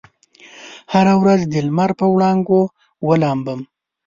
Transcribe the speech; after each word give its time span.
هره 0.93 1.13
ورځ 1.21 1.41
دلمر 1.53 1.89
په 1.99 2.05
وړانګو 2.13 2.61
ولامبم 3.07 3.59